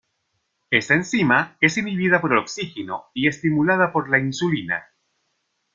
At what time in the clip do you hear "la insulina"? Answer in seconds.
4.09-4.83